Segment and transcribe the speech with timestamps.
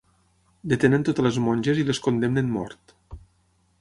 [0.71, 2.95] Detenen totes les monges i les condemnen mort.